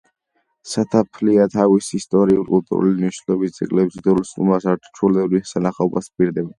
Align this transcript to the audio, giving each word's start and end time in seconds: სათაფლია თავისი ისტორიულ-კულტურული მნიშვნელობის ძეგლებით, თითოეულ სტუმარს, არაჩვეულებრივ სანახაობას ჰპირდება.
სათაფლია 0.69 1.45
თავისი 1.57 1.99
ისტორიულ-კულტურული 2.01 2.97
მნიშვნელობის 3.05 3.57
ძეგლებით, 3.61 3.97
თითოეულ 4.01 4.29
სტუმარს, 4.33 4.71
არაჩვეულებრივ 4.77 5.51
სანახაობას 5.55 6.15
ჰპირდება. 6.15 6.49